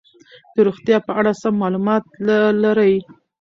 [0.53, 2.03] د روغتیا په اړه سم معلومات
[2.63, 2.93] لري.